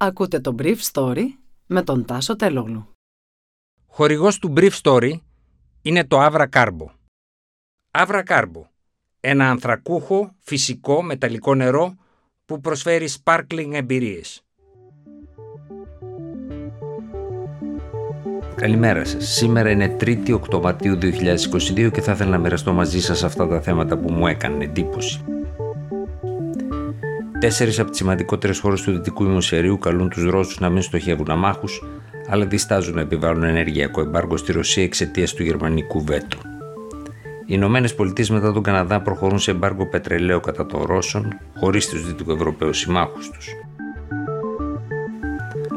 [0.00, 1.24] Ακούτε το Brief Story
[1.66, 2.88] με τον Τάσο Τελόγλου.
[3.86, 5.12] Χορηγός του Brief Story
[5.82, 6.86] είναι το Avra Carbo.
[7.90, 8.62] Avra Carbo,
[9.20, 11.94] ένα ανθρακούχο, φυσικό, μεταλλικό νερό
[12.44, 14.42] που προσφέρει sparkling εμπειρίες.
[18.54, 19.28] Καλημέρα σας.
[19.28, 23.98] Σήμερα είναι 3η Οκτωβατίου 2022 και θα ήθελα να μοιραστώ μαζί σας αυτά τα θέματα
[23.98, 25.24] που μου έκανε εντύπωση.
[27.40, 31.82] Τέσσερις από τις σημαντικότερες χώρες του Δυτικού Ημοσφαιρίου καλούν τους Ρώσους να μην στοχεύουν αμάχους,
[32.28, 36.38] αλλά διστάζουν να επιβάλλουν ενεργειακό εμπάργκο στη Ρωσία εξαιτίας του γερμανικού βέτου.
[37.40, 42.06] Οι Ηνωμένες Πολιτείες μετά τον Καναδά προχωρούν σε εμπάργκο πετρελαίου κατά των Ρώσων, χωρίς τους
[42.06, 43.48] Δυτικοευρωπαίους συμμάχους τους.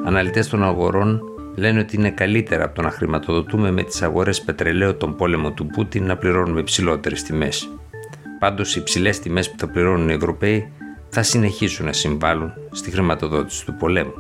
[0.06, 1.22] Αναλυτές των αγορών
[1.56, 5.66] λένε ότι είναι καλύτερα από το να χρηματοδοτούμε με τις αγορές πετρελαίου τον πόλεμο του
[5.66, 7.70] Πούτιν να πληρώνουμε υψηλότερες τιμές.
[8.40, 10.72] Πάντως, οι υψηλές τιμές που θα πληρώνουν οι Ευρωπαίοι
[11.14, 14.14] θα συνεχίσουν να συμβάλλουν στη χρηματοδότηση του πολέμου.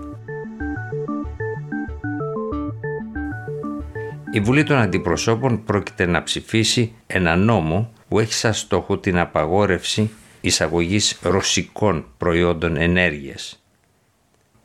[4.33, 10.09] Η Βουλή των Αντιπροσώπων πρόκειται να ψηφίσει ένα νόμο που έχει σαν στόχο την απαγόρευση
[10.41, 13.63] εισαγωγής ρωσικών προϊόντων ενέργειας.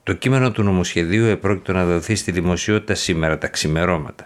[0.02, 4.24] Το κείμενο του νομοσχεδίου επρόκειτο να δοθεί στη δημοσιότητα σήμερα τα ξημερώματα.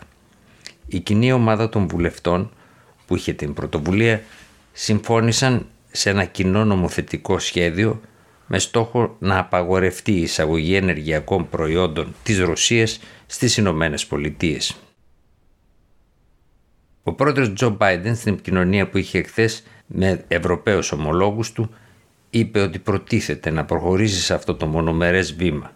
[0.87, 2.51] Η κοινή ομάδα των βουλευτών
[3.07, 4.23] που είχε την πρωτοβουλία
[4.73, 8.01] συμφώνησαν σε ένα κοινό νομοθετικό σχέδιο
[8.47, 14.77] με στόχο να απαγορευτεί η εισαγωγή ενεργειακών προϊόντων της Ρωσίας στις Ηνωμένες Πολιτείες.
[17.03, 21.75] Ο πρόεδρος Τζο Μπάιντεν στην επικοινωνία που είχε χθες με Ευρωπαίους ομολόγους του
[22.31, 25.73] είπε ότι προτίθεται να προχωρήσει σε αυτό το μονομερές βήμα.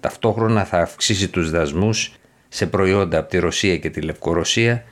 [0.00, 2.12] Ταυτόχρονα θα αυξήσει τους δασμούς
[2.48, 4.84] σε προϊόντα από τη Ρωσία και τη Λευκορωσία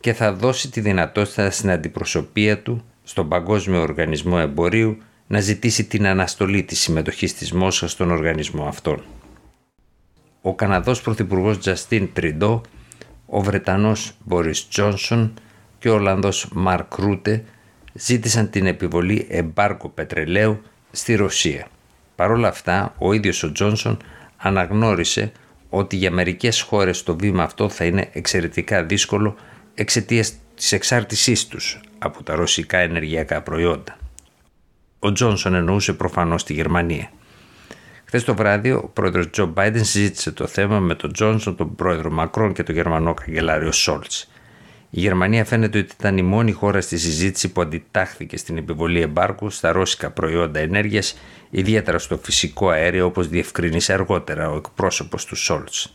[0.00, 6.06] και θα δώσει τη δυνατότητα στην αντιπροσωπεία του στον Παγκόσμιο Οργανισμό Εμπορίου να ζητήσει την
[6.06, 9.02] αναστολή της συμμετοχής της Μόσχας στον οργανισμό αυτόν.
[10.42, 12.60] Ο Καναδός Πρωθυπουργός Τζαστίν Τριντό,
[13.26, 15.34] ο Βρετανός Μπόρις Τζόνσον
[15.78, 17.44] και ο Ολλανδός Μαρκ Ρούτε
[17.92, 21.66] ζήτησαν την επιβολή εμπάρκου πετρελαίου στη Ρωσία.
[22.16, 23.96] Παρ' όλα αυτά, ο ίδιος ο Τζόνσον
[24.36, 25.32] αναγνώρισε
[25.68, 29.36] ότι για μερικές χώρες το βήμα αυτό θα είναι εξαιρετικά δύσκολο
[29.74, 33.96] εξαιτίας της εξάρτησής τους από τα ρωσικά ενεργειακά προϊόντα.
[34.98, 37.10] Ο Τζόνσον εννοούσε προφανώς τη Γερμανία.
[38.04, 42.10] Χθες το βράδυ, ο πρόεδρος Τζο Μπάιντεν συζήτησε το θέμα με τον Τζόνσον, τον πρόεδρο
[42.10, 44.30] Μακρόν και τον γερμανό καγκελάριο Σόλτς.
[44.90, 49.50] Η Γερμανία φαίνεται ότι ήταν η μόνη χώρα στη συζήτηση που αντιτάχθηκε στην επιβολή εμπάρκου
[49.50, 51.18] στα ρώσικα προϊόντα ενέργειας,
[51.50, 55.92] ιδιαίτερα στο φυσικό αέριο, όπως διευκρίνησε αργότερα ο εκπρόσωπος του Σόλτς.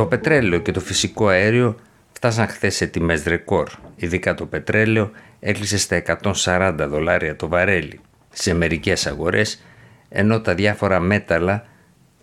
[0.00, 1.76] Το πετρέλαιο και το φυσικό αέριο
[2.12, 3.68] φτάσαν χθες σε τιμές ρεκόρ.
[3.96, 6.02] Ειδικά το πετρέλαιο έκλεισε στα
[6.44, 8.00] 140 δολάρια το βαρέλι
[8.30, 9.62] σε μερικές αγορές,
[10.08, 11.66] ενώ τα διάφορα μέταλλα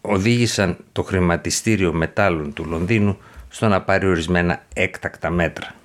[0.01, 3.17] οδήγησαν το χρηματιστήριο μετάλλων του Λονδίνου
[3.49, 5.75] στο να πάρει ορισμένα έκτακτα μέτρα.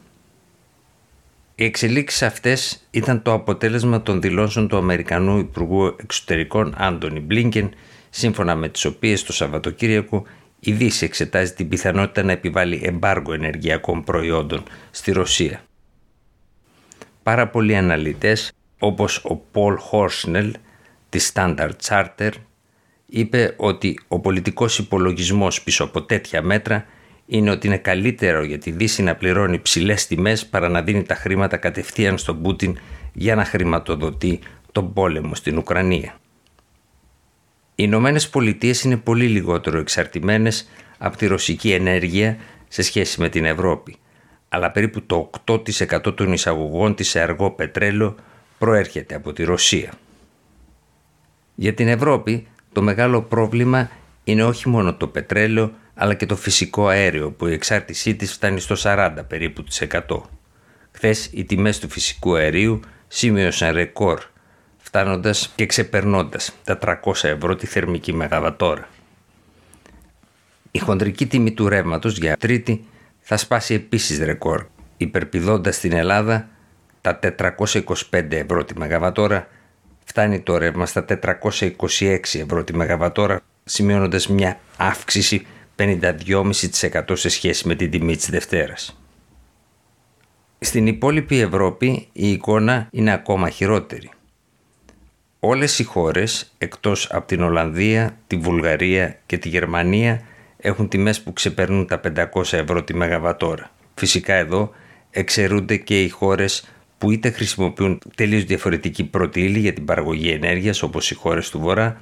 [1.54, 7.70] Οι εξελίξεις αυτές ήταν το αποτέλεσμα των δηλώσεων του Αμερικανού Υπουργού Εξωτερικών Άντωνι Μπλίνκεν,
[8.10, 10.26] σύμφωνα με τις οποίες το Σαββατοκύριακο
[10.64, 15.62] η Δύση εξετάζει την πιθανότητα να επιβάλλει εμπάργο ενεργειακών προϊόντων στη Ρωσία.
[17.22, 20.54] Πάρα πολλοί αναλυτές, όπως ο Πολ Χόρσνελ
[21.08, 22.30] της Standard Charter,
[23.06, 26.86] είπε ότι ο πολιτικός υπολογισμός πίσω από τέτοια μέτρα
[27.26, 31.14] είναι ότι είναι καλύτερο για τη Δύση να πληρώνει ψηλές τιμές παρά να δίνει τα
[31.14, 32.78] χρήματα κατευθείαν στον Πούτιν
[33.12, 34.38] για να χρηματοδοτεί
[34.72, 36.20] τον πόλεμο στην Ουκρανία.
[37.82, 42.36] Οι Ηνωμένες Πολιτείες είναι πολύ λιγότερο εξαρτημένες από τη ρωσική ενέργεια
[42.68, 43.96] σε σχέση με την Ευρώπη,
[44.48, 48.14] αλλά περίπου το 8% των εισαγωγών της σε αργό πετρέλαιο
[48.58, 49.92] προέρχεται από τη Ρωσία.
[51.54, 53.90] Για την Ευρώπη το μεγάλο πρόβλημα
[54.24, 58.60] είναι όχι μόνο το πετρέλαιο αλλά και το φυσικό αέριο που η εξάρτησή της φτάνει
[58.60, 60.00] στο 40 περίπου της 100.
[60.92, 64.31] Χθες οι τιμές του φυσικού αερίου σημείωσαν ρεκόρ
[64.94, 68.88] φτάνοντας και ξεπερνώντας τα 300 ευρώ τη θερμική μεγαβατόρα.
[70.70, 72.84] Η χοντρική τιμή του ρεύματος για τρίτη
[73.20, 74.66] θα σπάσει επίσης ρεκόρ,
[74.96, 76.48] υπερπηδώντας στην Ελλάδα
[77.00, 79.48] τα 425 ευρώ τη μεγαβατόρα,
[80.04, 85.46] φτάνει το ρεύμα στα 426 ευρώ τη μεγαβατόρα, σημειώνοντας μια αύξηση
[85.76, 89.00] 52,5% σε σχέση με την τιμή της Δευτέρας.
[90.58, 94.10] Στην υπόλοιπη Ευρώπη η εικόνα είναι ακόμα χειρότερη.
[95.44, 100.20] Όλες οι χώρες εκτός από την Ολλανδία, τη Βουλγαρία και τη Γερμανία
[100.56, 102.00] έχουν τιμές που ξεπερνούν τα
[102.34, 103.70] 500 ευρώ τη μεγαβατόρα.
[103.94, 104.72] Φυσικά εδώ
[105.10, 106.68] εξαιρούνται και οι χώρες
[106.98, 111.60] που είτε χρησιμοποιούν τελείως διαφορετική πρώτη ύλη για την παραγωγή ενέργειας όπως οι χώρες του
[111.60, 112.00] Βορρά,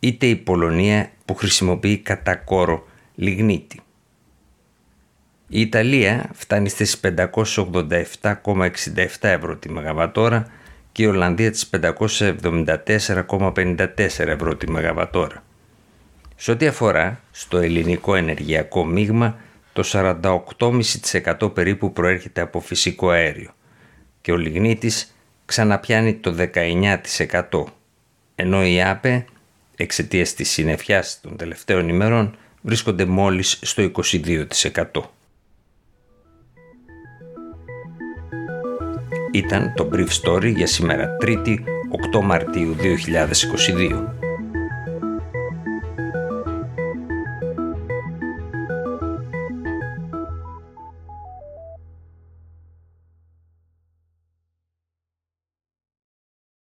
[0.00, 3.80] είτε η Πολωνία που χρησιμοποιεί κατά κόρο λιγνίτη.
[5.48, 7.00] Η Ιταλία φτάνει στις
[8.22, 10.46] 587,67 ευρώ τη μεγαβατόρα
[10.98, 13.86] και η Ολλανδία τις 574,54
[14.18, 15.44] ευρώ τη μεγαβατόρα.
[16.36, 19.38] Σε ό,τι αφορά στο ελληνικό ενεργειακό μείγμα,
[19.72, 23.50] το 48,5% περίπου προέρχεται από φυσικό αέριο
[24.20, 26.34] και ο λιγνίτης ξαναπιάνει το
[27.50, 27.64] 19%,
[28.34, 29.24] ενώ η ΑΠΕ,
[29.76, 35.10] εξαιτίας της συννεφιάς των τελευταίων ημερών, βρίσκονται μόλις στο 22%.
[39.32, 41.56] Ήταν το Brief Story για σήμερα 3η
[42.14, 44.17] 8 Μαρτίου 2022.